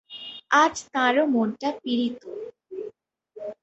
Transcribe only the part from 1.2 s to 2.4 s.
মনটা পীড়িত।